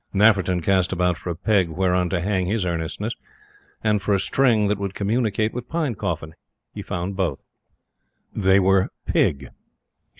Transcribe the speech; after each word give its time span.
Nafferton 0.15 0.63
cast 0.63 0.91
about 0.91 1.15
for 1.15 1.29
a 1.29 1.35
peg 1.35 1.69
whereon 1.69 2.09
to 2.09 2.21
hang 2.21 2.47
his 2.47 2.65
earnestness, 2.65 3.13
and 3.83 4.01
for 4.01 4.15
a 4.15 4.19
string 4.19 4.67
that 4.67 4.79
would 4.79 4.95
communicate 4.95 5.53
with 5.53 5.69
Pinecoffin. 5.69 6.33
He 6.73 6.81
found 6.81 7.15
both. 7.15 7.43
They 8.33 8.59
were 8.59 8.89
Pig. 9.05 9.49